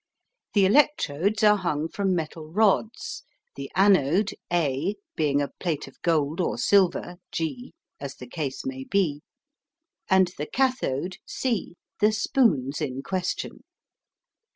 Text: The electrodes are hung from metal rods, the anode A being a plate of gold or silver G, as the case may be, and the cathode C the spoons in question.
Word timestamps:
The 0.53 0.65
electrodes 0.65 1.43
are 1.43 1.57
hung 1.57 1.87
from 1.87 2.15
metal 2.15 2.51
rods, 2.51 3.23
the 3.55 3.69
anode 3.75 4.31
A 4.51 4.95
being 5.15 5.39
a 5.43 5.49
plate 5.59 5.87
of 5.87 6.01
gold 6.01 6.41
or 6.41 6.57
silver 6.57 7.17
G, 7.31 7.73
as 7.99 8.15
the 8.15 8.25
case 8.25 8.65
may 8.65 8.83
be, 8.85 9.21
and 10.09 10.31
the 10.39 10.47
cathode 10.47 11.17
C 11.27 11.75
the 11.99 12.11
spoons 12.11 12.81
in 12.81 13.03
question. 13.03 13.61